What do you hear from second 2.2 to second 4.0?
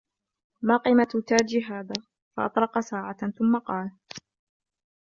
فَأَطْرَقَ سَاعَةً ثُمَّ قَالَ